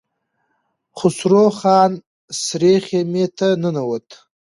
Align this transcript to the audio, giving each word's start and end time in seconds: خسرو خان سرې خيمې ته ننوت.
خسرو 0.97 1.45
خان 1.59 1.91
سرې 2.43 2.73
خيمې 2.85 3.25
ته 3.37 3.47
ننوت. 3.61 4.07